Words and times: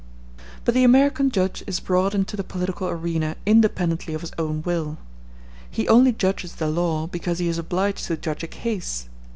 But 0.65 0.73
the 0.73 0.83
American 0.83 1.29
judge 1.29 1.63
is 1.67 1.79
brought 1.79 2.15
into 2.15 2.35
the 2.35 2.43
political 2.43 2.87
arena 2.87 3.35
independently 3.45 4.15
of 4.15 4.21
his 4.21 4.31
own 4.35 4.63
will. 4.63 4.97
He 5.69 5.87
only 5.87 6.11
judges 6.11 6.55
the 6.55 6.69
law 6.71 7.05
because 7.05 7.37
he 7.37 7.47
is 7.47 7.59
obliged 7.59 8.05
to 8.05 8.17
judge 8.17 8.41
a 8.41 8.47
case. 8.47 9.07